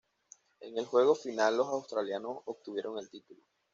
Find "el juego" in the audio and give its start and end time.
0.79-1.13